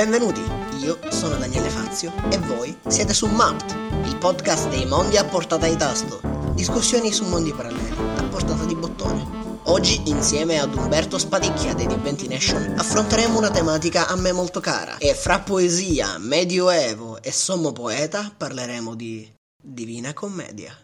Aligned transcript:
Benvenuti, 0.00 0.40
io 0.82 0.98
sono 1.10 1.36
Daniele 1.36 1.68
Fazio 1.68 2.10
e 2.30 2.38
voi 2.38 2.74
siete 2.88 3.12
su 3.12 3.26
Mapped, 3.26 4.06
il 4.06 4.16
podcast 4.16 4.70
dei 4.70 4.86
mondi 4.86 5.18
a 5.18 5.26
portata 5.26 5.68
di 5.68 5.76
tasto. 5.76 6.22
Discussioni 6.54 7.12
su 7.12 7.26
mondi 7.26 7.52
paralleli, 7.52 7.96
a 8.16 8.22
portata 8.22 8.64
di 8.64 8.74
bottone. 8.74 9.58
Oggi, 9.64 10.00
insieme 10.06 10.58
ad 10.58 10.74
Umberto 10.74 11.18
Spadicchia 11.18 11.74
dei 11.74 11.86
Diventi 11.86 12.28
Nation, 12.28 12.76
affronteremo 12.78 13.36
una 13.36 13.50
tematica 13.50 14.06
a 14.06 14.16
me 14.16 14.32
molto 14.32 14.60
cara. 14.60 14.96
E 14.96 15.12
fra 15.12 15.40
poesia, 15.40 16.16
medioevo 16.16 17.20
e 17.20 17.30
sommo 17.30 17.72
poeta 17.72 18.32
parleremo 18.34 18.94
di 18.94 19.30
Divina 19.62 20.14
Commedia. 20.14 20.74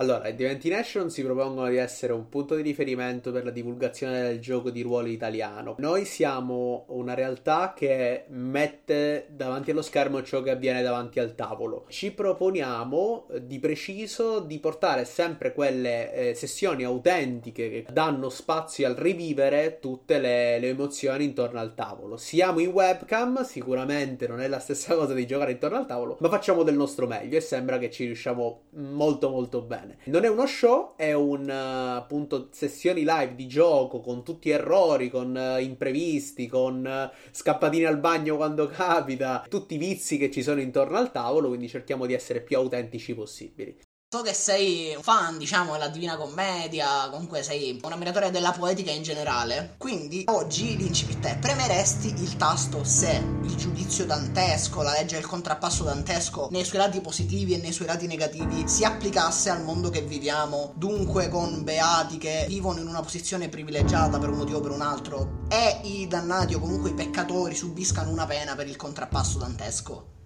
Allora, 0.00 0.28
i 0.28 0.34
Diventi 0.34 0.70
Nation 0.70 1.10
si 1.10 1.22
propongono 1.22 1.68
di 1.68 1.76
essere 1.76 2.14
un 2.14 2.30
punto 2.30 2.54
di 2.54 2.62
riferimento 2.62 3.32
per 3.32 3.44
la 3.44 3.50
divulgazione 3.50 4.22
del 4.22 4.40
gioco 4.40 4.70
di 4.70 4.80
ruolo 4.80 5.08
italiano. 5.08 5.74
Noi 5.76 6.06
siamo 6.06 6.86
una 6.88 7.12
realtà 7.12 7.74
che 7.76 8.24
mette 8.28 9.26
davanti 9.28 9.72
allo 9.72 9.82
schermo 9.82 10.22
ciò 10.22 10.40
che 10.40 10.52
avviene 10.52 10.80
davanti 10.80 11.20
al 11.20 11.34
tavolo. 11.34 11.84
Ci 11.90 12.12
proponiamo 12.12 13.26
di 13.42 13.58
preciso 13.58 14.40
di 14.40 14.58
portare 14.58 15.04
sempre 15.04 15.52
quelle 15.52 16.14
eh, 16.14 16.34
sessioni 16.34 16.82
autentiche 16.82 17.68
che 17.68 17.86
danno 17.92 18.30
spazio 18.30 18.86
al 18.86 18.94
rivivere 18.94 19.80
tutte 19.80 20.18
le, 20.18 20.58
le 20.60 20.68
emozioni 20.68 21.24
intorno 21.24 21.60
al 21.60 21.74
tavolo. 21.74 22.16
Siamo 22.16 22.60
in 22.60 22.68
webcam, 22.68 23.44
sicuramente 23.44 24.26
non 24.26 24.40
è 24.40 24.48
la 24.48 24.60
stessa 24.60 24.94
cosa 24.96 25.12
di 25.12 25.26
giocare 25.26 25.52
intorno 25.52 25.76
al 25.76 25.84
tavolo, 25.84 26.16
ma 26.20 26.30
facciamo 26.30 26.62
del 26.62 26.76
nostro 26.76 27.06
meglio 27.06 27.36
e 27.36 27.42
sembra 27.42 27.76
che 27.76 27.90
ci 27.90 28.06
riusciamo 28.06 28.62
molto 28.70 29.28
molto 29.28 29.60
bene 29.60 29.88
bene. 29.90 29.98
Non 30.04 30.24
è 30.24 30.28
uno 30.28 30.46
show, 30.46 30.94
è 30.96 31.12
un 31.12 31.48
uh, 31.48 31.96
appunto 31.96 32.48
sessioni 32.52 33.00
live 33.00 33.34
di 33.34 33.46
gioco 33.46 34.00
con 34.00 34.22
tutti 34.22 34.50
errori, 34.50 35.10
con 35.10 35.34
uh, 35.34 35.60
imprevisti, 35.60 36.46
con 36.46 36.84
uh, 36.84 37.16
scappatini 37.30 37.84
al 37.84 37.98
bagno 37.98 38.36
quando 38.36 38.66
capita, 38.66 39.44
tutti 39.48 39.74
i 39.74 39.78
vizi 39.78 40.18
che 40.18 40.30
ci 40.30 40.42
sono 40.42 40.60
intorno 40.60 40.96
al 40.96 41.12
tavolo, 41.12 41.48
quindi 41.48 41.68
cerchiamo 41.68 42.06
di 42.06 42.14
essere 42.14 42.40
più 42.40 42.56
autentici 42.56 43.14
possibili. 43.14 43.76
So 44.12 44.22
che 44.22 44.34
sei 44.34 44.92
un 44.96 45.04
fan, 45.04 45.38
diciamo, 45.38 45.70
della 45.70 45.86
Divina 45.86 46.16
Commedia, 46.16 47.08
comunque 47.12 47.44
sei 47.44 47.78
un 47.80 47.92
ammiratore 47.92 48.32
della 48.32 48.50
poetica 48.50 48.90
in 48.90 49.04
generale. 49.04 49.76
Quindi 49.78 50.24
oggi 50.26 50.76
l'incipit 50.76 51.24
è: 51.24 51.38
premeresti 51.38 52.08
il 52.08 52.36
tasto 52.36 52.82
se 52.82 53.22
il 53.44 53.54
giudizio 53.54 54.06
dantesco, 54.06 54.82
la 54.82 54.90
legge 54.90 55.14
del 55.14 55.28
contrappasso 55.28 55.84
dantesco, 55.84 56.48
nei 56.50 56.64
suoi 56.64 56.80
lati 56.80 57.00
positivi 57.00 57.54
e 57.54 57.58
nei 57.58 57.70
suoi 57.70 57.86
lati 57.86 58.08
negativi, 58.08 58.66
si 58.66 58.82
applicasse 58.82 59.48
al 59.48 59.62
mondo 59.62 59.90
che 59.90 60.02
viviamo, 60.02 60.72
dunque 60.74 61.28
con 61.28 61.62
beati 61.62 62.18
che 62.18 62.46
vivono 62.48 62.80
in 62.80 62.88
una 62.88 63.02
posizione 63.02 63.48
privilegiata 63.48 64.18
per 64.18 64.30
un 64.30 64.38
motivo 64.38 64.58
o 64.58 64.60
per 64.60 64.72
un 64.72 64.80
altro, 64.80 65.44
e 65.48 65.82
i 65.84 66.08
dannati 66.08 66.54
o 66.54 66.58
comunque 66.58 66.90
i 66.90 66.94
peccatori 66.94 67.54
subiscano 67.54 68.10
una 68.10 68.26
pena 68.26 68.56
per 68.56 68.66
il 68.66 68.74
contrappasso 68.74 69.38
dantesco. 69.38 70.18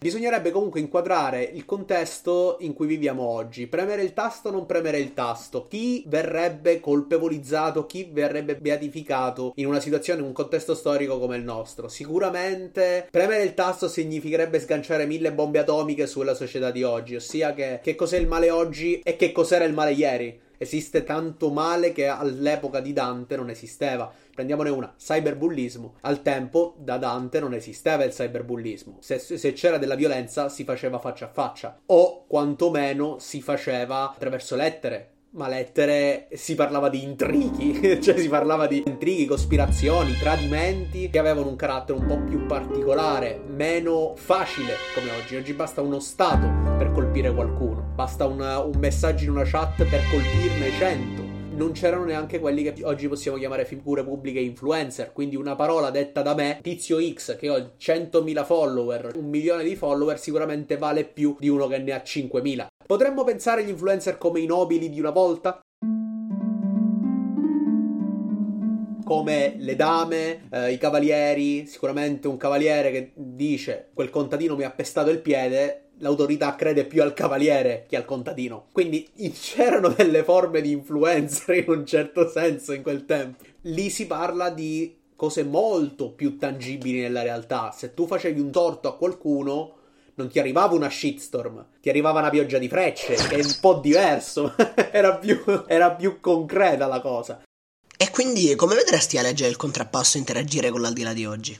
Bisognerebbe 0.00 0.52
comunque 0.52 0.78
inquadrare 0.78 1.42
il 1.42 1.64
contesto 1.64 2.58
in 2.60 2.72
cui 2.72 2.86
viviamo 2.86 3.24
oggi. 3.24 3.66
Premere 3.66 4.02
il 4.02 4.12
tasto 4.12 4.46
o 4.46 4.52
non 4.52 4.64
premere 4.64 5.00
il 5.00 5.12
tasto. 5.12 5.66
Chi 5.66 6.04
verrebbe 6.06 6.78
colpevolizzato, 6.78 7.84
chi 7.84 8.08
verrebbe 8.08 8.54
beatificato 8.54 9.54
in 9.56 9.66
una 9.66 9.80
situazione, 9.80 10.20
in 10.20 10.26
un 10.26 10.32
contesto 10.32 10.76
storico 10.76 11.18
come 11.18 11.36
il 11.36 11.42
nostro? 11.42 11.88
Sicuramente 11.88 13.08
premere 13.10 13.42
il 13.42 13.54
tasto 13.54 13.88
significherebbe 13.88 14.60
sganciare 14.60 15.04
mille 15.04 15.32
bombe 15.32 15.58
atomiche 15.58 16.06
sulla 16.06 16.34
società 16.34 16.70
di 16.70 16.84
oggi, 16.84 17.16
ossia 17.16 17.52
che, 17.52 17.80
che 17.82 17.96
cos'è 17.96 18.18
il 18.18 18.28
male 18.28 18.50
oggi 18.50 19.00
e 19.00 19.16
che 19.16 19.32
cos'era 19.32 19.64
il 19.64 19.74
male 19.74 19.94
ieri 19.94 20.46
esiste 20.58 21.04
tanto 21.04 21.50
male 21.50 21.92
che 21.92 22.06
all'epoca 22.06 22.80
di 22.80 22.92
Dante 22.92 23.36
non 23.36 23.48
esisteva. 23.48 24.12
Prendiamone 24.34 24.70
una, 24.70 24.94
cyberbullismo. 24.98 25.94
Al 26.02 26.22
tempo 26.22 26.74
da 26.78 26.98
Dante 26.98 27.40
non 27.40 27.54
esisteva 27.54 28.04
il 28.04 28.12
cyberbullismo. 28.12 28.98
Se, 29.00 29.18
se, 29.18 29.52
c'era 29.52 29.78
della 29.78 29.94
violenza 29.94 30.48
si 30.48 30.64
faceva 30.64 30.98
faccia 30.98 31.26
a 31.26 31.32
faccia 31.32 31.80
o 31.86 32.26
quantomeno 32.26 33.18
si 33.18 33.40
faceva 33.40 34.10
attraverso 34.10 34.56
lettere 34.56 35.12
ma 35.30 35.48
lettere 35.48 36.28
si 36.32 36.54
parlava 36.54 36.88
di 36.88 37.02
intrighi, 37.02 38.00
cioè 38.00 38.16
si 38.18 38.28
parlava 38.28 38.66
di 38.66 38.82
intrighi, 38.84 39.26
cospirazioni, 39.26 40.16
tradimenti 40.16 41.10
che 41.10 41.18
avevano 41.18 41.48
un 41.48 41.56
carattere 41.56 41.98
un 41.98 42.06
po' 42.06 42.18
più 42.20 42.46
particolare, 42.46 43.40
meno 43.46 44.14
facile 44.16 44.74
come 44.94 45.10
oggi. 45.10 45.36
Oggi 45.36 45.52
basta 45.52 45.82
uno 45.82 46.00
stato 46.00 46.48
per 46.78 46.92
colpire 46.92 47.32
qualcuno, 47.32 47.92
basta 47.94 48.26
una, 48.26 48.58
un 48.60 48.78
messaggio 48.78 49.24
in 49.24 49.30
una 49.30 49.44
chat 49.44 49.84
per 49.84 50.00
colpirne 50.10 50.70
100 50.78 51.36
non 51.58 51.72
c'erano 51.72 52.04
neanche 52.04 52.38
quelli 52.38 52.62
che 52.62 52.84
oggi 52.84 53.08
possiamo 53.08 53.36
chiamare 53.36 53.64
figure 53.64 54.04
pubbliche 54.04 54.38
influencer. 54.38 55.12
Quindi 55.12 55.34
una 55.34 55.56
parola 55.56 55.90
detta 55.90 56.22
da 56.22 56.32
me, 56.32 56.60
tizio 56.62 56.98
X, 57.00 57.36
che 57.36 57.50
ho 57.50 57.72
100.000 57.76 58.44
follower, 58.44 59.10
un 59.16 59.28
milione 59.28 59.64
di 59.64 59.74
follower, 59.74 60.20
sicuramente 60.20 60.76
vale 60.76 61.04
più 61.04 61.34
di 61.36 61.48
uno 61.48 61.66
che 61.66 61.78
ne 61.78 61.90
ha 61.90 62.02
5.000. 62.04 62.66
Potremmo 62.88 63.22
pensare 63.22 63.60
agli 63.60 63.68
influencer 63.68 64.16
come 64.16 64.40
i 64.40 64.46
nobili 64.46 64.88
di 64.88 64.98
una 64.98 65.10
volta? 65.10 65.60
come 69.04 69.54
le 69.58 69.74
dame, 69.74 70.48
eh, 70.50 70.72
i 70.72 70.78
cavalieri, 70.78 71.66
sicuramente 71.66 72.28
un 72.28 72.36
cavaliere 72.36 72.90
che 72.90 73.12
dice 73.14 73.88
quel 73.94 74.10
contadino 74.10 74.54
mi 74.54 74.64
ha 74.64 74.70
pestato 74.70 75.08
il 75.08 75.20
piede, 75.20 75.92
l'autorità 75.98 76.54
crede 76.54 76.84
più 76.84 77.02
al 77.02 77.14
cavaliere 77.14 77.86
che 77.88 77.96
al 77.96 78.04
contadino. 78.04 78.66
Quindi 78.72 79.08
c'erano 79.32 79.88
delle 79.88 80.24
forme 80.24 80.60
di 80.60 80.72
influencer 80.72 81.56
in 81.56 81.70
un 81.70 81.86
certo 81.86 82.28
senso 82.28 82.72
in 82.72 82.82
quel 82.82 83.04
tempo. 83.06 83.44
Lì 83.62 83.88
si 83.88 84.06
parla 84.06 84.50
di 84.50 84.96
cose 85.14 85.42
molto 85.42 86.12
più 86.12 86.38
tangibili 86.38 87.00
nella 87.00 87.22
realtà. 87.22 87.70
Se 87.70 87.92
tu 87.92 88.06
facevi 88.06 88.40
un 88.40 88.50
torto 88.50 88.88
a 88.88 88.96
qualcuno, 88.96 89.77
non 90.18 90.28
ti 90.28 90.40
arrivava 90.40 90.74
una 90.74 90.90
shitstorm, 90.90 91.64
ti 91.80 91.88
arrivava 91.88 92.18
una 92.18 92.30
pioggia 92.30 92.58
di 92.58 92.68
frecce, 92.68 93.14
che 93.14 93.36
è 93.36 93.44
un 93.44 93.56
po' 93.60 93.74
diverso, 93.74 94.54
era, 94.90 95.16
più, 95.16 95.40
era 95.66 95.92
più 95.92 96.20
concreta 96.20 96.86
la 96.86 97.00
cosa. 97.00 97.42
E 97.96 98.10
quindi 98.10 98.54
come 98.56 98.74
vedresti 98.74 99.16
a 99.16 99.22
leggere 99.22 99.50
il 99.50 99.56
contrappasso 99.56 100.18
interagire 100.18 100.70
con 100.70 100.80
l'aldilà 100.80 101.12
di 101.12 101.24
oggi? 101.24 101.58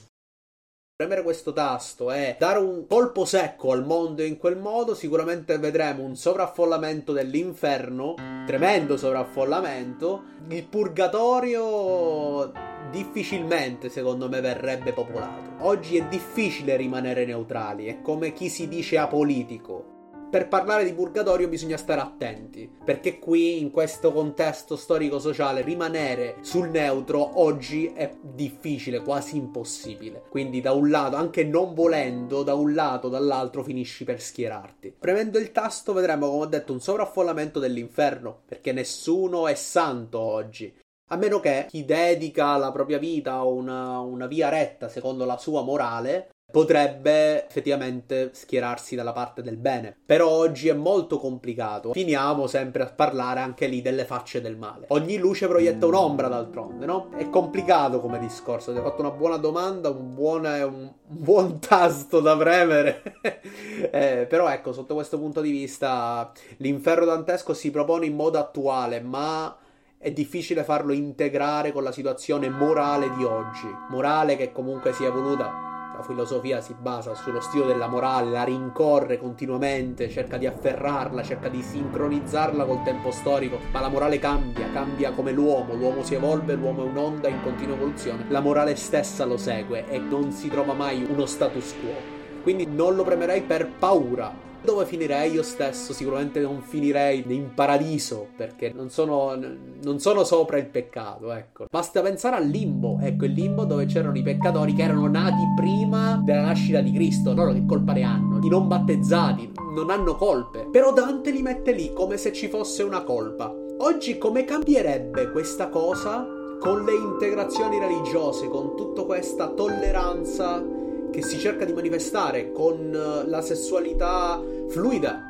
Premere 0.96 1.22
questo 1.22 1.52
tasto 1.52 2.10
e 2.10 2.34
dare 2.36 2.58
un 2.58 2.84
colpo 2.88 3.24
secco 3.24 3.70
al 3.70 3.84
mondo 3.84 4.24
in 4.24 4.36
quel 4.36 4.56
modo, 4.56 4.96
sicuramente 4.96 5.56
vedremo 5.58 6.02
un 6.02 6.16
sovraffollamento 6.16 7.12
dell'inferno, 7.12 8.14
tremendo 8.44 8.96
sovraffollamento. 8.96 10.22
Il 10.48 10.66
purgatorio 10.66 12.50
difficilmente, 12.90 13.88
secondo 13.88 14.29
me, 14.29 14.40
verrebbe 14.40 14.93
popolato. 14.93 15.64
Oggi 15.67 15.96
è 15.96 16.06
difficile 16.06 16.76
rimanere 16.76 17.25
neutrali, 17.25 17.87
è 17.87 18.00
come 18.02 18.32
chi 18.32 18.49
si 18.49 18.69
dice 18.69 18.99
apolitico 18.99 19.96
per 20.31 20.46
parlare 20.46 20.85
di 20.85 20.93
purgatorio 20.93 21.49
bisogna 21.49 21.79
stare 21.79 22.02
attenti, 22.02 22.70
perché 22.85 23.19
qui 23.19 23.61
in 23.61 23.70
questo 23.70 24.12
contesto 24.12 24.76
storico-sociale 24.76 25.62
rimanere 25.62 26.37
sul 26.43 26.69
neutro 26.69 27.40
oggi 27.40 27.87
è 27.94 28.14
difficile, 28.20 29.00
quasi 29.00 29.38
impossibile. 29.38 30.25
Quindi 30.29 30.61
da 30.61 30.73
un 30.73 30.90
lato, 30.90 31.17
anche 31.17 31.44
non 31.44 31.73
volendo, 31.73 32.43
da 32.43 32.52
un 32.52 32.75
lato 32.75 33.08
dall'altro 33.08 33.62
finisci 33.62 34.05
per 34.05 34.20
schierarti. 34.20 34.96
Premendo 34.99 35.38
il 35.38 35.50
tasto 35.50 35.94
vedremo, 35.94 36.29
come 36.29 36.43
ho 36.43 36.46
detto, 36.46 36.75
un 36.75 36.81
sovraffollamento 36.81 37.58
dell'inferno, 37.58 38.43
perché 38.44 38.73
nessuno 38.73 39.49
è 39.49 39.55
santo 39.55 40.20
oggi. 40.20 40.70
A 41.08 41.16
meno 41.16 41.40
che 41.40 41.66
chi 41.69 41.84
dedica 41.87 42.56
la 42.58 42.70
propria 42.70 42.99
vita 42.99 43.32
a 43.32 43.44
una, 43.44 43.99
una 44.00 44.26
via 44.26 44.50
retta 44.50 44.88
secondo 44.88 45.25
la 45.25 45.38
sua 45.38 45.62
morale 45.62 46.28
potrebbe 46.50 47.46
effettivamente 47.46 48.31
schierarsi 48.32 48.94
dalla 48.94 49.12
parte 49.12 49.43
del 49.43 49.56
bene. 49.56 49.96
Però 50.05 50.28
oggi 50.28 50.69
è 50.69 50.72
molto 50.72 51.19
complicato. 51.19 51.93
Finiamo 51.93 52.46
sempre 52.46 52.82
a 52.82 52.87
parlare 52.87 53.40
anche 53.40 53.66
lì 53.66 53.82
delle 53.82 54.05
facce 54.05 54.40
del 54.40 54.56
male. 54.56 54.87
Ogni 54.88 55.19
luce 55.19 55.46
proietta 55.46 55.87
un'ombra 55.87 56.28
d'altronde, 56.28 56.87
no? 56.87 57.11
È 57.16 57.28
complicato 57.28 58.00
come 58.00 58.19
discorso. 58.19 58.72
Ti 58.72 58.78
hai 58.78 58.84
fatto 58.84 59.00
una 59.00 59.11
buona 59.11 59.37
domanda, 59.37 59.90
un 59.90 60.14
buon, 60.14 60.44
un 60.44 60.93
buon 61.06 61.58
tasto 61.66 62.20
da 62.20 62.37
premere. 62.37 63.02
eh, 63.90 64.26
però 64.28 64.49
ecco, 64.49 64.72
sotto 64.72 64.94
questo 64.94 65.19
punto 65.19 65.40
di 65.40 65.50
vista, 65.50 66.32
l'inferno 66.58 67.04
dantesco 67.04 67.52
si 67.52 67.70
propone 67.70 68.06
in 68.06 68.14
modo 68.14 68.38
attuale, 68.38 69.00
ma 69.00 69.54
è 69.99 70.12
difficile 70.12 70.65
farlo 70.65 70.93
integrare 70.93 71.73
con 71.73 71.83
la 71.83 71.93
situazione 71.93 72.49
morale 72.49 73.11
di 73.17 73.25
oggi. 73.25 73.69
Morale 73.89 74.37
che 74.37 74.53
comunque 74.53 74.93
si 74.93 75.05
è 75.05 75.09
evoluta 75.09 75.69
la 75.99 76.05
filosofia 76.05 76.61
si 76.61 76.77
basa 76.79 77.12
sullo 77.17 77.41
stile 77.41 77.67
della 77.67 77.89
morale, 77.89 78.31
la 78.31 78.45
rincorre 78.45 79.19
continuamente, 79.19 80.09
cerca 80.09 80.37
di 80.37 80.47
afferrarla, 80.47 81.25
cerca 81.25 81.49
di 81.49 81.61
sincronizzarla 81.61 82.65
col 82.65 82.85
tempo 82.85 83.11
storico, 83.11 83.59
ma 83.73 83.81
la 83.81 83.89
morale 83.89 84.21
cambia, 84.21 84.71
cambia 84.71 85.11
come 85.11 85.33
l'uomo, 85.33 85.75
l'uomo 85.75 86.05
si 86.05 86.15
evolve, 86.15 86.55
l'uomo 86.55 86.85
è 86.85 86.89
un'onda 86.89 87.27
in 87.27 87.43
continua 87.43 87.75
evoluzione, 87.75 88.27
la 88.29 88.39
morale 88.39 88.77
stessa 88.77 89.25
lo 89.25 89.37
segue 89.37 89.89
e 89.89 89.99
non 89.99 90.31
si 90.31 90.49
trova 90.49 90.73
mai 90.73 91.03
uno 91.03 91.27
status 91.27 91.75
quo. 91.81 92.18
Quindi 92.43 92.67
non 92.67 92.94
lo 92.96 93.05
premerei 93.05 93.43
per 93.43 93.69
paura, 93.79 94.46
dove 94.61 94.87
finirei 94.87 95.32
io 95.32 95.43
stesso? 95.43 95.93
Sicuramente 95.93 96.40
non 96.40 96.62
finirei 96.62 97.25
in 97.29 97.55
paradiso, 97.55 98.26
perché 98.37 98.73
non 98.75 98.90
sono, 98.90 99.38
non 99.82 99.99
sono 99.99 100.25
sopra 100.25 100.58
il 100.58 100.67
peccato, 100.67 101.32
ecco. 101.32 101.67
Basta 101.70 102.02
pensare 102.02 102.37
al 102.37 102.46
limbo, 102.46 102.99
ecco, 103.00 103.25
il 103.25 103.32
limbo 103.32 103.64
dove 103.64 103.87
c'erano 103.87 104.17
i 104.17 104.23
peccatori 104.23 104.75
che 104.75 104.82
erano 104.82 105.06
nati 105.06 105.43
prima 105.56 106.20
della 106.25 106.43
nascita 106.43 106.81
di 106.81 106.93
Cristo, 106.93 107.35
loro 107.35 107.52
che 107.52 107.64
colpa 107.64 107.93
ne 107.93 108.02
hanno? 108.02 108.38
I 108.43 108.49
non 108.49 108.67
battezzati 108.67 109.52
non 109.75 109.90
hanno 109.90 110.17
colpe, 110.17 110.67
però 110.70 110.93
Dante 110.93 111.31
li 111.31 111.43
mette 111.43 111.73
lì 111.73 111.93
come 111.93 112.17
se 112.17 112.32
ci 112.32 112.49
fosse 112.49 112.82
una 112.82 113.02
colpa. 113.02 113.55
Oggi 113.81 114.19
come 114.19 114.44
cambierebbe 114.44 115.31
questa 115.31 115.69
cosa 115.69 116.26
con 116.58 116.85
le 116.85 116.94
integrazioni 116.94 117.79
religiose, 117.79 118.49
con 118.49 118.75
tutta 118.75 119.05
questa 119.05 119.46
tolleranza 119.49 120.61
che 121.10 121.22
si 121.22 121.38
cerca 121.38 121.64
di 121.64 121.72
manifestare 121.72 122.52
con 122.52 122.93
eh, 122.94 123.28
la 123.28 123.40
sessualità 123.43 124.43
fluida. 124.69 125.25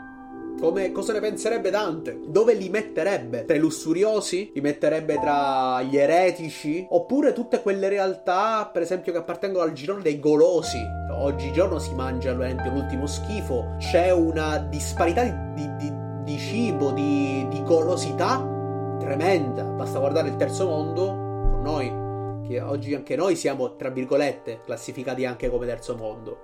Come, 0.61 0.91
cosa 0.91 1.13
ne 1.13 1.21
penserebbe 1.21 1.71
Dante? 1.71 2.19
Dove 2.27 2.55
li 2.55 2.69
metterebbe? 2.69 3.45
Tra 3.45 3.55
i 3.55 3.61
lussuriosi? 3.61 4.51
Li 4.55 4.61
metterebbe 4.61 5.17
tra 5.21 5.81
gli 5.83 5.97
eretici? 5.97 6.85
Oppure 6.91 7.33
tutte 7.33 7.63
quelle 7.63 7.89
realtà, 7.89 8.69
per 8.73 8.83
esempio, 8.83 9.13
che 9.13 9.19
appartengono 9.19 9.63
al 9.63 9.73
girone 9.73 10.03
dei 10.03 10.19
golosi? 10.19 10.79
Oggigiorno 11.13 11.79
si 11.79 11.95
mangia, 11.95 12.35
per 12.35 12.73
l'ultimo 12.73 13.07
schifo. 13.07 13.77
C'è 13.79 14.11
una 14.11 14.59
disparità 14.59 15.23
di, 15.23 15.77
di, 15.77 15.93
di 16.25 16.39
cibo, 16.39 16.91
di, 16.91 17.47
di 17.49 17.63
golosità 17.63 18.45
tremenda. 18.99 19.63
Basta 19.63 20.01
guardare 20.01 20.29
il 20.29 20.37
terzo 20.37 20.67
mondo 20.67 21.07
con 21.07 21.63
noi 21.63 22.07
che 22.49 22.61
oggi 22.61 22.95
anche 22.95 23.15
noi 23.15 23.37
siamo, 23.37 23.77
tra 23.77 23.91
virgolette, 23.91 24.61
classificati 24.65 25.25
anche 25.25 25.51
come 25.51 25.67
terzo 25.67 25.95
mondo. 25.97 26.39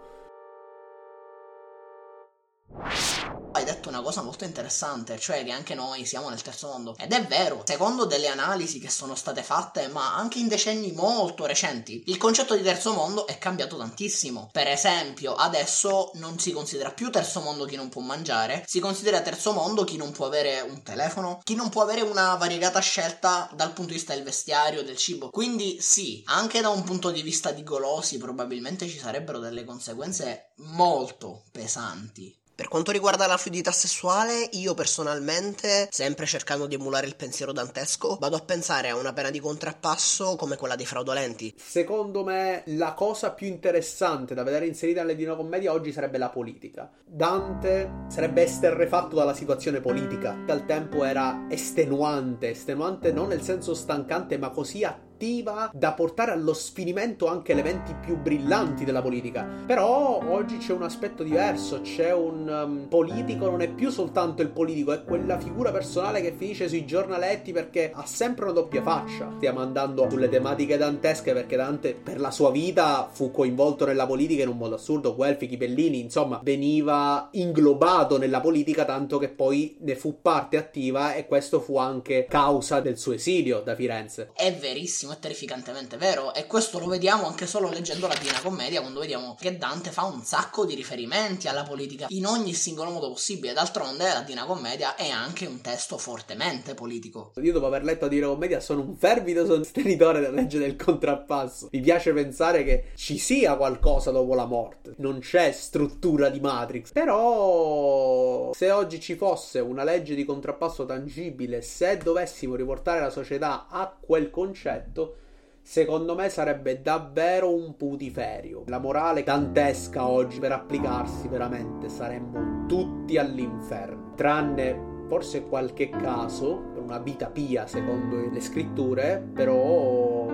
Una 3.94 4.02
cosa 4.02 4.22
molto 4.22 4.44
interessante, 4.44 5.18
cioè 5.20 5.44
che 5.44 5.52
anche 5.52 5.74
noi 5.74 6.04
siamo 6.04 6.28
nel 6.28 6.42
terzo 6.42 6.68
mondo. 6.68 6.96
Ed 6.98 7.12
è 7.12 7.24
vero, 7.26 7.62
secondo 7.64 8.04
delle 8.04 8.26
analisi 8.26 8.80
che 8.80 8.90
sono 8.90 9.14
state 9.14 9.42
fatte, 9.42 9.86
ma 9.86 10.16
anche 10.16 10.40
in 10.40 10.48
decenni 10.48 10.90
molto 10.92 11.46
recenti, 11.46 12.02
il 12.06 12.16
concetto 12.16 12.56
di 12.56 12.62
terzo 12.62 12.92
mondo 12.92 13.26
è 13.26 13.38
cambiato 13.38 13.76
tantissimo. 13.76 14.50
Per 14.52 14.66
esempio, 14.66 15.34
adesso 15.34 16.10
non 16.14 16.38
si 16.40 16.50
considera 16.50 16.90
più 16.90 17.10
terzo 17.10 17.40
mondo 17.40 17.64
chi 17.64 17.76
non 17.76 17.88
può 17.88 18.02
mangiare, 18.02 18.64
si 18.66 18.80
considera 18.80 19.20
terzo 19.20 19.52
mondo 19.52 19.84
chi 19.84 19.96
non 19.96 20.10
può 20.10 20.26
avere 20.26 20.60
un 20.60 20.82
telefono, 20.82 21.40
chi 21.44 21.54
non 21.54 21.68
può 21.68 21.82
avere 21.82 22.00
una 22.00 22.34
variegata 22.34 22.80
scelta 22.80 23.48
dal 23.54 23.72
punto 23.72 23.92
di 23.92 23.98
vista 23.98 24.14
del 24.14 24.24
vestiario, 24.24 24.82
del 24.82 24.96
cibo. 24.96 25.30
Quindi 25.30 25.80
sì, 25.80 26.22
anche 26.26 26.60
da 26.60 26.70
un 26.70 26.82
punto 26.82 27.10
di 27.10 27.22
vista 27.22 27.52
di 27.52 27.62
golosi 27.62 28.18
probabilmente 28.18 28.88
ci 28.88 28.98
sarebbero 28.98 29.38
delle 29.38 29.64
conseguenze 29.64 30.52
molto 30.56 31.44
pesanti 31.52 32.42
per 32.54 32.68
quanto 32.68 32.92
riguarda 32.92 33.26
la 33.26 33.36
fluidità 33.36 33.72
sessuale, 33.72 34.48
io 34.52 34.74
personalmente, 34.74 35.88
sempre 35.90 36.24
cercando 36.24 36.66
di 36.66 36.76
emulare 36.76 37.06
il 37.06 37.16
pensiero 37.16 37.52
dantesco, 37.52 38.16
vado 38.20 38.36
a 38.36 38.40
pensare 38.40 38.90
a 38.90 38.96
una 38.96 39.12
pena 39.12 39.30
di 39.30 39.40
contrappasso 39.40 40.36
come 40.36 40.56
quella 40.56 40.76
dei 40.76 40.86
fraudolenti. 40.86 41.52
Secondo 41.56 42.22
me, 42.22 42.62
la 42.66 42.94
cosa 42.94 43.32
più 43.32 43.48
interessante 43.48 44.34
da 44.34 44.44
vedere 44.44 44.66
inserita 44.66 45.00
nelle 45.00 45.16
Divina 45.16 45.34
Commedia 45.34 45.72
oggi 45.72 45.90
sarebbe 45.90 46.18
la 46.18 46.28
politica. 46.28 46.90
Dante 47.04 48.04
sarebbe 48.08 48.44
esterrefatto 48.44 49.16
dalla 49.16 49.34
situazione 49.34 49.80
politica. 49.80 50.36
Dal 50.46 50.64
tempo 50.64 51.04
era 51.04 51.46
estenuante, 51.48 52.50
estenuante 52.50 53.12
non 53.12 53.28
nel 53.28 53.42
senso 53.42 53.74
stancante, 53.74 54.38
ma 54.38 54.50
così 54.50 54.84
attivo 54.84 55.13
attiva 55.14 55.70
da 55.72 55.92
portare 55.92 56.32
allo 56.32 56.52
sfinimento 56.52 57.26
anche 57.28 57.52
elementi 57.52 57.94
più 57.94 58.16
brillanti 58.16 58.84
della 58.84 59.00
politica. 59.00 59.46
Però 59.66 60.22
oggi 60.28 60.58
c'è 60.58 60.72
un 60.72 60.82
aspetto 60.82 61.22
diverso, 61.22 61.80
c'è 61.80 62.12
un 62.12 62.48
um, 62.48 62.88
politico, 62.88 63.48
non 63.48 63.62
è 63.62 63.68
più 63.68 63.90
soltanto 63.90 64.42
il 64.42 64.50
politico, 64.50 64.92
è 64.92 65.04
quella 65.04 65.38
figura 65.38 65.70
personale 65.70 66.20
che 66.20 66.34
finisce 66.36 66.68
sui 66.68 66.84
giornaletti 66.84 67.52
perché 67.52 67.92
ha 67.94 68.04
sempre 68.06 68.44
una 68.44 68.54
doppia 68.54 68.82
faccia. 68.82 69.32
Stiamo 69.36 69.60
andando 69.60 70.08
sulle 70.10 70.28
tematiche 70.28 70.76
dantesche 70.76 71.32
perché 71.32 71.56
Dante 71.56 71.94
per 71.94 72.20
la 72.20 72.30
sua 72.30 72.50
vita 72.50 73.08
fu 73.10 73.30
coinvolto 73.30 73.86
nella 73.86 74.06
politica 74.06 74.42
in 74.42 74.48
un 74.48 74.58
modo 74.58 74.74
assurdo, 74.74 75.14
Guelfi, 75.14 75.46
Ghibellini, 75.46 76.00
insomma, 76.00 76.40
veniva 76.42 77.28
inglobato 77.32 78.18
nella 78.18 78.40
politica 78.40 78.84
tanto 78.84 79.18
che 79.18 79.28
poi 79.28 79.76
ne 79.80 79.94
fu 79.94 80.20
parte 80.20 80.56
attiva 80.56 81.14
e 81.14 81.26
questo 81.26 81.60
fu 81.60 81.78
anche 81.78 82.26
causa 82.28 82.80
del 82.80 82.98
suo 82.98 83.12
esilio 83.12 83.60
da 83.60 83.74
Firenze. 83.74 84.30
È 84.34 84.52
verissimo 84.52 85.03
bellissimo, 85.04 85.12
è 85.12 85.18
terrificantemente 85.18 85.96
vero. 85.96 86.34
E 86.34 86.46
questo 86.46 86.78
lo 86.78 86.86
vediamo 86.86 87.26
anche 87.26 87.46
solo 87.46 87.68
leggendo 87.68 88.06
la 88.06 88.14
Divina 88.14 88.40
Commedia, 88.40 88.80
quando 88.80 89.00
vediamo 89.00 89.36
che 89.38 89.56
Dante 89.56 89.90
fa 89.90 90.04
un 90.04 90.22
sacco 90.22 90.64
di 90.64 90.74
riferimenti 90.74 91.48
alla 91.48 91.62
politica 91.62 92.06
in 92.10 92.26
ogni 92.26 92.52
singolo 92.52 92.90
modo 92.90 93.08
possibile. 93.08 93.52
D'altronde, 93.52 94.04
la 94.04 94.20
Divina 94.20 94.44
Commedia 94.44 94.94
è 94.96 95.08
anche 95.08 95.46
un 95.46 95.60
testo 95.60 95.98
fortemente 95.98 96.74
politico. 96.74 97.32
Io, 97.36 97.52
dopo 97.52 97.66
aver 97.66 97.84
letto 97.84 98.04
la 98.04 98.08
Divina 98.08 98.28
Commedia, 98.28 98.60
sono 98.60 98.80
un 98.80 98.96
fervido 98.96 99.44
sostenitore 99.44 100.20
della 100.20 100.34
legge 100.34 100.58
del 100.58 100.76
contrappasso. 100.76 101.68
Mi 101.70 101.80
piace 101.80 102.12
pensare 102.12 102.64
che 102.64 102.92
ci 102.94 103.18
sia 103.18 103.56
qualcosa 103.56 104.10
dopo 104.10 104.34
la 104.34 104.46
morte. 104.46 104.94
Non 104.96 105.20
c'è 105.20 105.52
struttura 105.52 106.28
di 106.28 106.40
Matrix. 106.40 106.92
Però, 106.92 108.52
se 108.54 108.70
oggi 108.70 109.00
ci 109.00 109.16
fosse 109.16 109.60
una 109.60 109.84
legge 109.84 110.14
di 110.14 110.24
contrappasso 110.24 110.86
tangibile, 110.86 111.62
se 111.62 111.98
dovessimo 111.98 112.54
riportare 112.54 113.00
la 113.00 113.10
società 113.10 113.66
a 113.68 113.94
quel 113.98 114.30
concetto, 114.30 114.93
detto, 114.94 115.16
secondo 115.60 116.14
me 116.14 116.28
sarebbe 116.28 116.80
davvero 116.80 117.52
un 117.52 117.76
putiferio. 117.76 118.62
La 118.68 118.78
morale 118.78 119.24
dantesca 119.24 120.06
oggi 120.06 120.38
per 120.38 120.52
applicarsi 120.52 121.26
veramente 121.26 121.88
saremmo 121.88 122.66
tutti 122.66 123.18
all'inferno, 123.18 124.12
tranne 124.14 124.92
forse 125.08 125.42
qualche 125.42 125.90
caso, 125.90 126.72
una 126.76 126.98
vita 126.98 127.28
pia 127.28 127.66
secondo 127.66 128.16
le 128.30 128.40
scritture, 128.40 129.22
però 129.34 130.28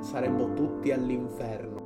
saremmo 0.00 0.52
tutti 0.52 0.92
all'inferno 0.92 1.85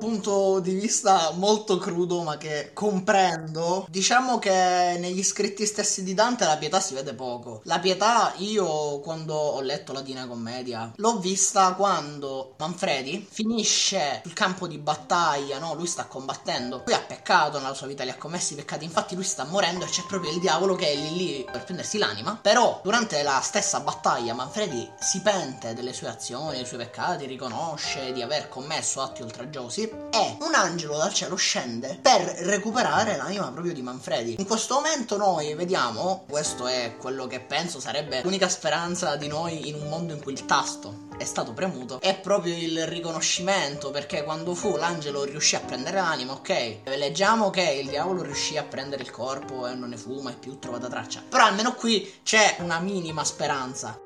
punto 0.00 0.58
di 0.60 0.72
vista 0.72 1.30
molto 1.34 1.76
crudo 1.78 2.22
ma 2.22 2.36
che 2.38 2.70
comprendo. 2.72 3.86
Diciamo 3.88 4.38
che 4.38 4.96
negli 4.98 5.22
scritti 5.22 5.66
stessi 5.66 6.02
di 6.02 6.14
Dante 6.14 6.46
la 6.46 6.56
pietà 6.56 6.80
si 6.80 6.94
vede 6.94 7.14
poco. 7.14 7.60
La 7.64 7.78
pietà 7.78 8.32
io 8.38 8.98
quando 9.00 9.34
ho 9.34 9.60
letto 9.60 9.92
la 9.92 10.00
Dina 10.00 10.26
Commedia 10.26 10.90
l'ho 10.96 11.18
vista 11.18 11.74
quando 11.74 12.54
Manfredi 12.56 13.28
finisce 13.30 14.22
sul 14.24 14.32
campo 14.32 14.66
di 14.66 14.78
battaglia, 14.78 15.58
no? 15.58 15.74
Lui 15.74 15.86
sta 15.86 16.06
combattendo. 16.06 16.82
Lui 16.86 16.94
ha 16.94 17.04
peccato 17.06 17.58
nella 17.58 17.74
sua 17.74 17.86
vita, 17.86 18.02
li 18.02 18.10
ha 18.10 18.16
commessi 18.16 18.54
peccati, 18.54 18.84
infatti 18.84 19.14
lui 19.14 19.24
sta 19.24 19.44
morendo 19.44 19.84
e 19.84 19.88
c'è 19.88 20.02
proprio 20.08 20.32
il 20.32 20.40
diavolo 20.40 20.74
che 20.74 20.90
è 20.90 20.96
lì 20.96 21.20
lì 21.20 21.44
per 21.50 21.64
prendersi 21.64 21.98
l'anima. 21.98 22.38
Però 22.40 22.80
durante 22.82 23.22
la 23.22 23.40
stessa 23.42 23.80
battaglia 23.80 24.32
Manfredi 24.34 24.90
si 24.98 25.20
pente 25.20 25.74
delle 25.74 25.92
sue 25.92 26.08
azioni, 26.08 26.56
dei 26.56 26.66
suoi 26.66 26.78
peccati, 26.78 27.26
riconosce 27.26 28.12
di 28.12 28.22
aver 28.22 28.48
commesso 28.48 29.02
atti 29.02 29.22
oltraggiosi 29.22 29.88
e 30.10 30.36
un 30.40 30.54
angelo 30.54 30.96
dal 30.96 31.12
cielo 31.12 31.36
scende 31.36 31.98
per 32.00 32.20
recuperare 32.20 33.16
l'anima 33.16 33.50
proprio 33.50 33.72
di 33.72 33.82
Manfredi. 33.82 34.36
In 34.38 34.46
questo 34.46 34.74
momento 34.74 35.16
noi 35.16 35.54
vediamo, 35.54 36.24
questo 36.28 36.66
è 36.66 36.96
quello 36.98 37.26
che 37.26 37.40
penso 37.40 37.80
sarebbe 37.80 38.22
l'unica 38.22 38.48
speranza 38.48 39.16
di 39.16 39.28
noi 39.28 39.68
in 39.68 39.76
un 39.76 39.88
mondo 39.88 40.12
in 40.12 40.22
cui 40.22 40.32
il 40.32 40.46
tasto 40.46 41.08
è 41.20 41.24
stato 41.24 41.52
premuto, 41.52 42.00
è 42.00 42.18
proprio 42.18 42.56
il 42.56 42.86
riconoscimento, 42.86 43.90
perché 43.90 44.24
quando 44.24 44.54
fu 44.54 44.76
l'angelo 44.76 45.24
riuscì 45.24 45.54
a 45.54 45.60
prendere 45.60 45.98
l'anima, 45.98 46.32
ok, 46.32 46.78
leggiamo 46.96 47.50
che 47.50 47.62
il 47.62 47.88
diavolo 47.88 48.22
riuscì 48.22 48.56
a 48.56 48.64
prendere 48.64 49.02
il 49.02 49.10
corpo 49.10 49.66
e 49.66 49.74
non 49.74 49.90
ne 49.90 49.98
fu 49.98 50.18
mai 50.20 50.34
più 50.34 50.58
trovata 50.58 50.88
traccia. 50.88 51.22
Però 51.28 51.44
almeno 51.44 51.74
qui 51.74 52.20
c'è 52.22 52.56
una 52.60 52.78
minima 52.78 53.22
speranza. 53.22 54.00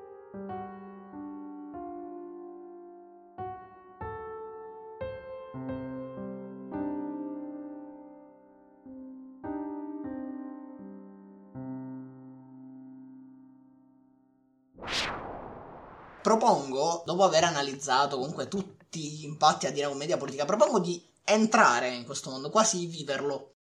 Dopo 17.04 17.24
aver 17.24 17.44
analizzato 17.44 18.16
comunque 18.16 18.48
tutti 18.48 19.00
gli 19.10 19.24
impatti 19.24 19.66
a 19.66 19.70
Divina 19.70 19.88
Commedia 19.88 20.16
politica, 20.16 20.44
propongo 20.44 20.78
di 20.78 21.02
entrare 21.24 21.88
in 21.88 22.04
questo 22.04 22.30
mondo, 22.30 22.50
quasi 22.50 22.86
viverlo. 22.86 23.53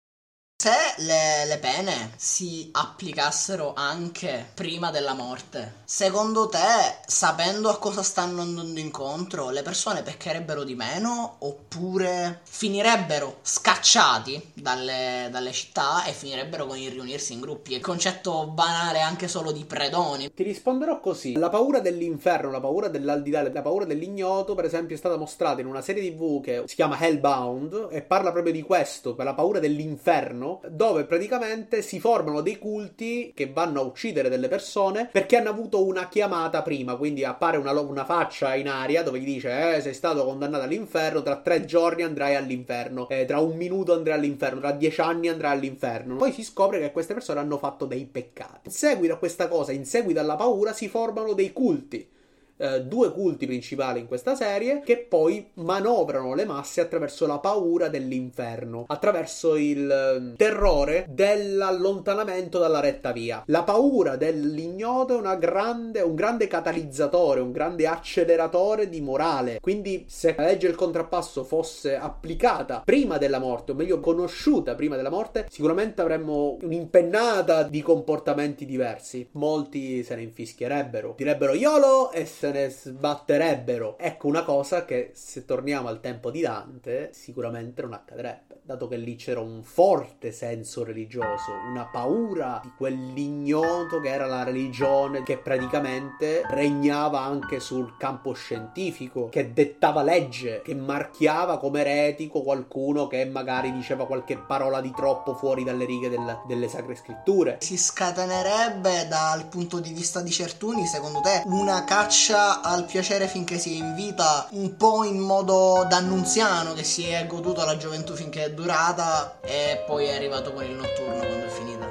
Se 0.62 0.71
le, 0.99 1.45
le, 1.45 1.59
pene 1.59 2.12
si 2.14 2.69
applicassero 2.71 3.73
anche 3.75 4.47
prima 4.54 4.92
della 4.92 5.12
morte, 5.12 5.78
secondo 5.85 6.47
te, 6.47 6.59
sapendo 7.04 7.69
a 7.69 7.78
cosa 7.78 8.04
stanno 8.04 8.42
andando 8.42 8.78
incontro, 8.78 9.50
le 9.50 9.62
persone 9.62 10.02
peccherebbero 10.02 10.62
di 10.62 10.76
meno 10.76 11.38
oppure 11.40 12.42
finirebbero 12.45 13.38
scacciati 13.42 14.52
dalle, 14.54 15.31
dalle 15.33 15.50
città 15.50 16.04
e 16.04 16.12
finirebbero 16.12 16.66
con 16.66 16.78
il 16.78 16.92
riunirsi 16.92 17.33
in 17.33 17.40
gruppi? 17.40 17.75
Il 17.75 17.81
concetto 17.81 18.47
banale 18.47 19.00
anche 19.00 19.26
solo 19.26 19.50
di 19.50 19.64
predoni. 19.64 20.33
Ti 20.33 20.45
risponderò 20.45 21.00
così. 21.00 21.33
La 21.33 21.49
paura 21.50 21.81
dell'inferno, 21.81 22.52
la 22.52 22.61
paura 22.61 22.87
dell'aldilà, 22.87 23.50
la 23.50 23.62
paura 23.62 23.85
dell'ignoto, 23.85 24.54
per 24.54 24.66
esempio, 24.66 24.95
è 24.95 24.99
stata 25.00 25.16
mostrata 25.16 25.61
in 25.61 25.66
una 25.66 25.83
serie 25.83 26.09
tv 26.09 26.40
che 26.40 26.62
si 26.66 26.76
chiama 26.76 27.00
Hellbound 27.00 27.88
e 27.90 28.02
parla 28.02 28.31
proprio 28.31 28.52
di 28.52 28.62
questo, 28.62 29.16
per 29.16 29.25
la 29.25 29.35
paura 29.35 29.59
dell'inferno 29.59 30.50
dove 30.69 31.05
praticamente 31.05 31.83
si 31.83 32.01
formano 32.01 32.41
dei 32.41 32.59
culti 32.59 33.33
che 33.35 33.51
vanno 33.53 33.81
a 33.81 33.85
uccidere 33.85 34.29
delle 34.29 34.49
persone 34.49 35.09
perché 35.11 35.37
hanno 35.37 35.51
avuto 35.51 35.85
una 35.85 36.09
chiamata 36.09 36.63
prima, 36.63 36.97
quindi 36.97 37.25
appare 37.25 37.57
una, 37.57 37.79
una 37.81 38.05
faccia 38.05 38.55
in 38.55 38.69
aria 38.69 39.03
dove 39.03 39.21
gli 39.21 39.25
dice 39.25 39.77
eh, 39.77 39.81
sei 39.81 39.95
stato 39.95 40.25
condannato 40.25 40.65
all'inferno, 40.65 41.23
tra 41.23 41.37
tre 41.37 41.65
giorni 41.65 42.03
andrai 42.03 42.35
all'inferno, 42.35 43.09
eh, 43.09 43.25
tra 43.25 43.39
un 43.39 43.57
minuto 43.57 43.93
andrai 43.93 44.19
all'inferno, 44.19 44.61
tra 44.61 44.73
dieci 44.73 45.01
anni 45.01 45.29
andrai 45.29 45.53
all'inferno. 45.53 46.17
Poi 46.17 46.33
si 46.33 46.43
scopre 46.43 46.81
che 46.81 46.93
queste 46.93 47.15
persone 47.15 47.41
hanno 47.41 47.59
fatto 47.59 47.87
dei 47.87 48.05
peccati. 48.05 48.61
In 48.69 48.73
seguito 48.73 49.15
a 49.15 49.19
questa 49.19 49.49
cosa, 49.49 49.73
in 49.73 49.85
seguito 49.85 50.21
alla 50.21 50.37
paura, 50.37 50.73
si 50.73 50.89
formano 50.89 51.33
dei 51.33 51.53
culti 51.53 52.09
eh, 52.57 52.83
due 52.83 53.11
culti 53.13 53.47
principali 53.47 54.01
in 54.01 54.07
questa 54.07 54.35
serie 54.35 54.83
che 54.85 54.99
poi 54.99 55.51
manovrano 55.55 56.35
le 56.35 56.45
masse 56.45 56.81
attraverso 56.81 57.27
la 57.27 57.39
paura 57.39 57.89
dell'inferno, 57.89 58.85
attraverso 58.87 59.57
il 59.57 59.91
eh, 59.91 60.37
terrore 60.37 61.07
dell'allontanamento 61.09 62.59
dalla 62.59 62.81
retta 62.81 63.13
via. 63.13 63.43
La 63.47 63.65
paura 63.65 64.17
dell'ignoto 64.17 65.21
è 65.23 65.39
grande, 65.39 66.01
un 66.03 66.15
grande 66.15 66.47
catalizzatore, 66.47 67.41
un 67.41 67.53
grande 67.53 67.87
acceleratore 67.87 68.89
di 68.89 69.01
morale. 69.01 69.59
Quindi 69.61 70.05
se 70.09 70.35
la 70.37 70.45
legge 70.45 70.69
del 70.69 70.77
contrappasso 70.77 71.43
fosse 71.45 71.97
applicata 71.97 72.83
prima 72.85 73.19
della 73.19 73.39
morte, 73.39 73.73
o 73.73 73.75
meglio 73.75 73.99
conosciuta 73.99 74.75
prima 74.75 74.97
della 74.97 75.11
morte, 75.11 75.47
sicuramente 75.51 76.01
avremmo 76.01 76.59
un'impennata 76.61 77.65
di 77.65 77.83
comportamenti 77.83 78.65
diversi. 78.65 79.29
Molti 79.33 80.05
se 80.05 80.15
ne 80.15 80.23
infischierebbero, 80.23 81.15
direbbero 81.17 81.55
YOLO 81.55 82.13
e 82.13 82.25
se 82.25 82.52
ne 82.53 82.69
sbatterebbero. 82.69 83.99
Ecco 83.99 84.29
una 84.29 84.45
cosa 84.45 84.85
che 84.85 85.11
se 85.15 85.45
torniamo 85.45 85.89
al 85.89 86.01
tempo 86.01 86.31
di 86.31 86.41
Dante 86.41 87.11
sicuramente 87.13 87.83
non 87.83 87.95
accadrebbe, 87.95 88.61
dato 88.63 88.87
che 88.87 88.97
lì 88.97 89.17
c'era 89.17 89.41
un 89.41 89.63
forte 89.63 90.31
senso 90.31 90.85
religioso, 90.85 91.53
una 91.69 91.87
paura 91.87 92.61
di 92.63 92.71
quell'ignoto 92.77 94.01
che 94.01 94.09
era 94.09 94.27
la 94.27 94.45
religione 94.45 95.23
che 95.23 95.39
praticamente 95.39 96.43
regnava 96.49 97.21
anche 97.21 97.61
sul 97.61 97.97
campo 97.99 98.33
scientifico, 98.33 99.29
che 99.29 99.53
dettava 99.53 100.03
legge, 100.03 100.63
che 100.63 100.75
marchiava 100.75 101.59
come 101.59 101.81
eretico 101.81 102.43
qualcuno 102.43 103.07
che 103.07 103.25
magari 103.25 103.73
diceva 103.73 104.07
qualche 104.07 104.37
parola 104.37 104.81
di 104.81 104.93
troppo 104.93 105.35
fuori 105.35 105.65
dalle 105.65 105.85
righe 105.85 106.09
del, 106.09 106.41
delle 106.47 106.69
sacre 106.69 106.95
scritture. 106.95 107.59
Si 107.61 107.77
scatenerebbe 107.77 109.09
dal 109.09 109.47
punto 109.47 109.81
di 109.81 109.93
vista 109.93 110.21
di 110.21 110.31
Certuni, 110.31 110.87
secondo 110.87 111.21
te, 111.21 111.43
una 111.47 111.85
caccia 111.85 112.32
al 112.33 112.85
piacere 112.85 113.29
finché 113.29 113.59
si 113.59 113.75
è 113.75 113.77
in 113.77 113.95
vita, 113.95 114.49
un 114.53 114.77
po' 114.77 115.05
in 115.05 115.19
modo 115.19 115.87
d'annunziano 115.89 116.73
che 116.73 116.85
si 116.85 117.05
è 117.07 117.27
goduto 117.27 117.65
la 117.65 117.77
gioventù 117.77 118.15
finché 118.15 118.45
è 118.45 118.53
durata 118.53 119.39
e 119.41 119.83
poi 119.87 120.07
è 120.07 120.15
arrivato 120.15 120.53
con 120.53 120.65
il 120.65 120.73
notturno 120.75 121.19
quando 121.19 121.47
è 121.47 121.49
finita. 121.49 121.89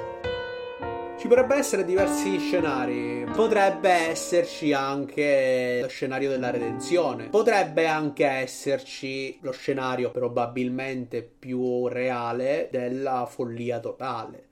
Ci 1.18 1.28
potrebbero 1.28 1.60
essere 1.60 1.84
diversi 1.84 2.38
scenari. 2.38 3.24
Potrebbe 3.32 3.90
esserci 3.90 4.72
anche 4.72 5.78
lo 5.80 5.88
scenario 5.88 6.28
della 6.28 6.50
redenzione. 6.50 7.28
Potrebbe 7.28 7.86
anche 7.86 8.26
esserci 8.26 9.38
lo 9.42 9.52
scenario 9.52 10.10
probabilmente 10.10 11.22
più 11.22 11.86
reale 11.86 12.68
della 12.72 13.26
follia 13.26 13.78
totale 13.78 14.50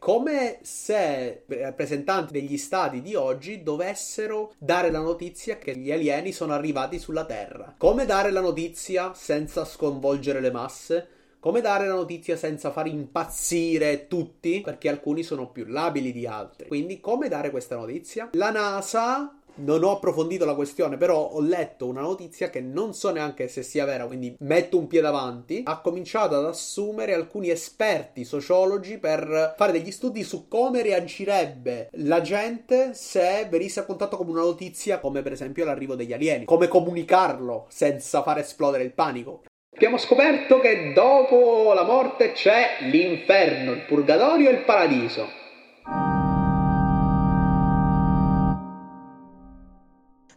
come 0.00 0.60
se 0.62 1.42
i 1.46 1.54
rappresentanti 1.56 2.32
degli 2.32 2.56
stati 2.56 3.02
di 3.02 3.14
oggi 3.14 3.62
dovessero 3.62 4.54
dare 4.58 4.90
la 4.90 4.98
notizia 4.98 5.58
che 5.58 5.76
gli 5.76 5.92
alieni 5.92 6.32
sono 6.32 6.54
arrivati 6.54 6.98
sulla 6.98 7.26
Terra. 7.26 7.74
Come 7.76 8.06
dare 8.06 8.30
la 8.30 8.40
notizia 8.40 9.12
senza 9.14 9.66
sconvolgere 9.66 10.40
le 10.40 10.50
masse? 10.50 11.08
Come 11.38 11.60
dare 11.60 11.86
la 11.86 11.94
notizia 11.94 12.36
senza 12.36 12.70
far 12.70 12.86
impazzire 12.86 14.08
tutti? 14.08 14.62
Perché 14.62 14.88
alcuni 14.88 15.22
sono 15.22 15.50
più 15.50 15.66
labili 15.66 16.12
di 16.12 16.26
altri. 16.26 16.68
Quindi, 16.68 17.00
come 17.00 17.28
dare 17.28 17.50
questa 17.50 17.76
notizia? 17.76 18.30
La 18.32 18.50
NASA 18.50 19.39
non 19.60 19.84
ho 19.84 19.92
approfondito 19.92 20.44
la 20.44 20.54
questione, 20.54 20.96
però 20.96 21.18
ho 21.18 21.40
letto 21.40 21.86
una 21.86 22.00
notizia 22.00 22.50
che 22.50 22.60
non 22.60 22.94
so 22.94 23.10
neanche 23.10 23.48
se 23.48 23.62
sia 23.62 23.84
vera, 23.84 24.06
quindi 24.06 24.34
metto 24.40 24.78
un 24.78 24.86
piede 24.86 25.06
avanti. 25.06 25.62
Ha 25.64 25.80
cominciato 25.80 26.36
ad 26.36 26.44
assumere 26.44 27.14
alcuni 27.14 27.50
esperti 27.50 28.24
sociologi 28.24 28.98
per 28.98 29.54
fare 29.56 29.72
degli 29.72 29.90
studi 29.90 30.22
su 30.22 30.48
come 30.48 30.82
reagirebbe 30.82 31.90
la 31.92 32.20
gente 32.20 32.94
se 32.94 33.46
venisse 33.50 33.80
a 33.80 33.84
contatto 33.84 34.16
con 34.16 34.28
una 34.28 34.40
notizia 34.40 34.98
come 34.98 35.22
per 35.22 35.32
esempio 35.32 35.64
l'arrivo 35.64 35.94
degli 35.94 36.12
alieni, 36.12 36.44
come 36.44 36.68
comunicarlo 36.68 37.66
senza 37.68 38.22
far 38.22 38.38
esplodere 38.38 38.84
il 38.84 38.92
panico. 38.92 39.42
Abbiamo 39.72 39.98
scoperto 39.98 40.60
che 40.60 40.92
dopo 40.92 41.72
la 41.72 41.84
morte 41.84 42.32
c'è 42.32 42.78
l'inferno, 42.82 43.72
il 43.72 43.84
purgatorio 43.86 44.50
e 44.50 44.52
il 44.52 44.64
paradiso. 44.64 45.39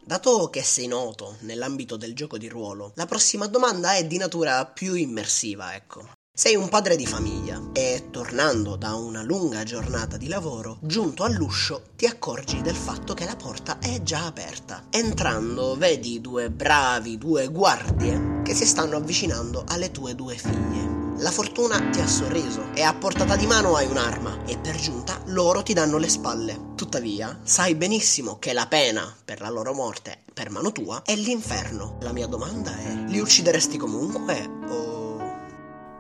Dato 0.06 0.50
che 0.50 0.62
sei 0.64 0.88
noto 0.88 1.38
nell'ambito 1.40 1.96
del 1.96 2.14
gioco 2.14 2.38
di 2.38 2.50
ruolo, 2.50 2.92
la 2.96 3.06
prossima 3.06 3.48
domanda 3.48 3.96
è 3.96 4.06
di 4.06 4.18
natura 4.18 4.66
più 4.66 4.96
immersiva, 4.96 5.76
ecco. 5.76 6.10
Sei 6.36 6.56
un 6.56 6.68
padre 6.68 6.98
di 6.98 7.06
famiglia 7.06 7.62
e, 7.72 8.08
tornando 8.12 8.76
da 8.76 8.96
una 8.96 9.24
lunga 9.24 9.64
giornata 9.64 10.18
di 10.18 10.28
lavoro, 10.28 10.80
giunto 10.82 11.24
all'uscio 11.24 11.92
ti 11.96 12.06
accorgi 12.06 12.62
del 12.62 12.76
fatto 12.76 13.14
che 13.14 13.24
la 13.24 13.38
porta 13.38 13.80
è 13.80 14.02
già 14.04 14.26
aperta. 14.26 14.88
Entrando 14.90 15.78
vedi 15.78 16.20
due 16.20 16.50
bravi, 16.50 17.18
due 17.18 17.48
guardie 17.48 18.42
che 18.44 18.54
si 18.54 18.66
stanno 18.66 18.98
avvicinando 18.98 19.64
alle 19.68 19.92
tue 19.92 20.16
due 20.16 20.36
figlie. 20.36 21.03
La 21.20 21.30
fortuna 21.32 21.80
ti 21.92 22.00
ha 22.00 22.08
sorriso 22.08 22.74
e 22.74 22.82
a 22.82 22.94
portata 22.94 23.36
di 23.36 23.46
mano 23.46 23.76
hai 23.76 23.88
un'arma 23.88 24.46
e 24.46 24.58
per 24.58 24.76
giunta 24.76 25.22
loro 25.28 25.62
ti 25.62 25.74
danno 25.74 25.98
le 25.98 26.10
spalle. 26.10 26.74
Tuttavia, 26.76 27.40
sai 27.44 27.76
benissimo 27.76 28.40
che 28.40 28.52
la 28.52 28.66
pena 28.68 29.16
per 29.24 29.40
la 29.40 29.50
loro 29.50 29.74
morte 29.74 30.24
per 30.34 30.50
mano 30.50 30.72
tua 30.72 31.04
è 31.06 31.16
l'inferno. 31.16 31.98
La 32.02 32.12
mia 32.12 32.28
domanda 32.28 32.76
è: 32.78 33.06
li 33.08 33.20
uccideresti 33.20 33.78
comunque 33.78 34.50
o 34.68 35.20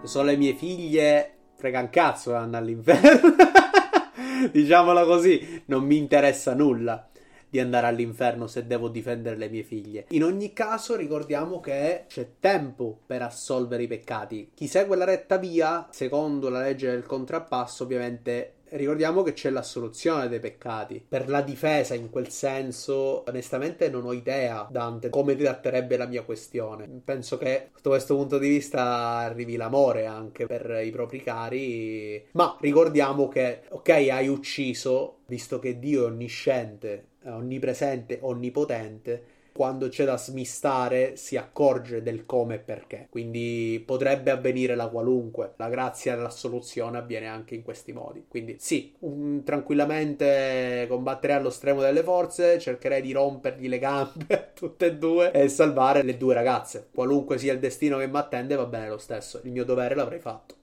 sono 0.04 0.26
le 0.26 0.36
mie 0.36 0.56
figlie, 0.56 1.36
frega 1.56 1.80
un 1.80 1.90
cazzo 1.90 2.32
vanno 2.32 2.58
all'inferno. 2.58 3.36
Diciamola 4.52 5.06
così, 5.06 5.64
non 5.68 5.86
mi 5.86 5.96
interessa 5.96 6.54
nulla 6.54 7.08
di 7.54 7.60
andare 7.60 7.86
all'inferno 7.86 8.48
se 8.48 8.66
devo 8.66 8.88
difendere 8.88 9.38
le 9.38 9.48
mie 9.48 9.62
figlie. 9.62 10.06
In 10.10 10.24
ogni 10.24 10.54
caso 10.54 10.96
ricordiamo 10.96 11.60
che 11.60 12.06
c'è 12.08 12.32
tempo 12.40 13.02
per 13.06 13.22
assolvere 13.22 13.84
i 13.84 13.88
peccati. 13.88 14.50
Chi 14.56 14.66
segue 14.66 14.98
la 14.98 15.06
retta 15.06 15.38
via, 15.38 15.88
secondo 15.92 16.50
la 16.50 16.62
legge 16.62 16.90
del 16.90 17.06
contrappasso, 17.06 17.84
ovviamente 17.84 18.54
ricordiamo 18.74 19.22
che 19.22 19.34
c'è 19.34 19.52
l'assoluzione 19.52 20.30
dei 20.30 20.40
peccati. 20.40 21.06
Per 21.08 21.30
la 21.30 21.42
difesa, 21.42 21.94
in 21.94 22.10
quel 22.10 22.30
senso, 22.30 23.24
onestamente 23.28 23.88
non 23.88 24.06
ho 24.06 24.14
idea, 24.14 24.68
Dante, 24.68 25.10
come 25.10 25.36
tratterebbe 25.36 25.96
la 25.96 26.08
mia 26.08 26.24
questione. 26.24 26.90
Penso 27.06 27.38
che, 27.38 27.70
sotto 27.76 27.90
questo 27.90 28.16
punto 28.16 28.40
di 28.40 28.50
vista, 28.50 28.84
arrivi 29.18 29.58
l'amore 29.58 30.08
anche 30.08 30.48
per 30.48 30.82
i 30.84 30.90
propri 30.90 31.22
cari. 31.22 32.26
Ma 32.32 32.58
ricordiamo 32.60 33.28
che, 33.28 33.62
ok, 33.70 33.90
hai 33.90 34.28
ucciso, 34.28 35.20
visto 35.28 35.60
che 35.60 35.78
Dio 35.78 36.04
è 36.04 36.06
onnisciente, 36.08 37.10
onnipresente, 37.26 38.20
onnipotente, 38.22 39.24
quando 39.54 39.88
c'è 39.88 40.04
da 40.04 40.18
smistare 40.18 41.16
si 41.16 41.38
accorge 41.38 42.02
del 42.02 42.26
come 42.26 42.56
e 42.56 42.60
perché. 42.60 43.08
Quindi 43.10 43.82
potrebbe 43.86 44.32
avvenire 44.32 44.76
la 44.76 44.88
qualunque. 44.88 45.54
La 45.58 45.70
grazia 45.70 46.16
della 46.16 46.30
soluzione 46.30 46.98
avviene 46.98 47.28
anche 47.28 47.56
in 47.56 47.62
questi 47.62 47.94
modi. 47.94 48.26
Quindi 48.28 48.58
sì, 48.60 48.94
un, 49.00 49.44
tranquillamente 49.44 50.86
combatterei 50.90 51.36
allo 51.38 51.52
stremo 51.52 51.82
delle 51.82 52.04
forze, 52.04 52.60
cercherei 52.60 53.02
di 53.02 53.12
rompergli 53.12 53.70
le 53.70 53.80
gambe 53.80 54.52
tutte 54.56 54.88
e 54.88 54.96
due 54.96 55.32
e 55.32 55.48
salvare 55.48 56.02
le 56.02 56.18
due 56.18 56.34
ragazze. 56.34 56.88
Qualunque 56.92 57.38
sia 57.38 57.54
il 57.54 57.60
destino 57.60 58.00
che 58.00 58.08
mi 58.08 58.18
attende 58.18 58.56
va 58.56 58.66
bene 58.66 58.90
lo 58.90 58.98
stesso. 58.98 59.40
Il 59.44 59.52
mio 59.52 59.64
dovere 59.64 59.96
l'avrei 59.96 60.20
fatto. 60.20 60.62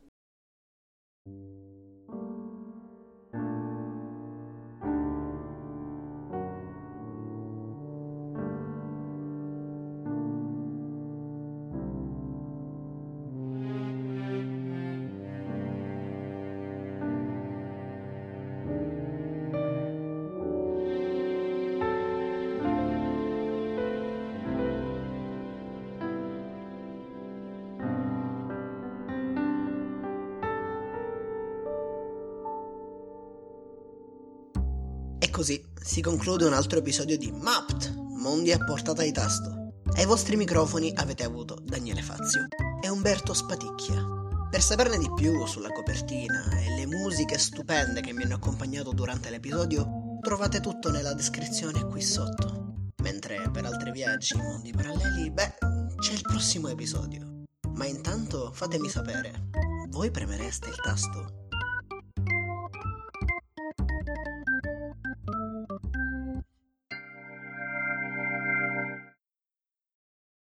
Così 35.40 35.64
si 35.82 36.02
conclude 36.02 36.44
un 36.44 36.52
altro 36.52 36.80
episodio 36.80 37.16
di 37.16 37.32
Mapped, 37.32 37.94
Mondi 37.96 38.52
a 38.52 38.62
portata 38.62 39.02
di 39.02 39.10
tasto. 39.10 39.72
Ai 39.94 40.04
vostri 40.04 40.36
microfoni 40.36 40.92
avete 40.94 41.24
avuto 41.24 41.56
Daniele 41.62 42.02
Fazio 42.02 42.46
e 42.78 42.90
Umberto 42.90 43.32
Spaticchia. 43.32 44.06
Per 44.50 44.60
saperne 44.60 44.98
di 44.98 45.10
più 45.14 45.46
sulla 45.46 45.72
copertina 45.72 46.46
e 46.58 46.76
le 46.76 46.84
musiche 46.84 47.38
stupende 47.38 48.02
che 48.02 48.12
mi 48.12 48.24
hanno 48.24 48.34
accompagnato 48.34 48.92
durante 48.92 49.30
l'episodio, 49.30 50.18
trovate 50.20 50.60
tutto 50.60 50.90
nella 50.90 51.14
descrizione 51.14 51.86
qui 51.86 52.02
sotto. 52.02 52.90
Mentre 53.02 53.48
per 53.50 53.64
altri 53.64 53.92
viaggi 53.92 54.34
in 54.36 54.42
mondi 54.42 54.72
paralleli, 54.72 55.30
beh, 55.30 55.54
c'è 56.00 56.12
il 56.12 56.20
prossimo 56.20 56.68
episodio. 56.68 57.44
Ma 57.76 57.86
intanto 57.86 58.52
fatemi 58.52 58.90
sapere, 58.90 59.48
voi 59.88 60.10
premereste 60.10 60.68
il 60.68 60.76
tasto 60.82 61.39